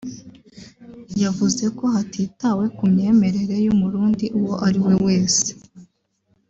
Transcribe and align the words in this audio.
yavuze 1.23 1.63
ko 1.77 1.83
hatitawe 1.93 2.65
ku 2.77 2.83
myemerere 2.93 3.55
y’Umurundi 3.65 4.25
uwo 4.39 4.53
ari 4.67 4.79
we 4.85 4.93
wese 5.05 5.47